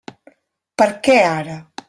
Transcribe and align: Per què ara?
Per 0.83 0.89
què 1.09 1.19
ara? 1.35 1.63